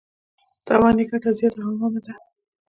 تاوان 0.65 0.95
یې 0.99 1.05
ګټه 1.11 1.29
زیاته 1.39 1.59
او 1.65 1.75
عامه 1.81 1.99
ده. 2.05 2.13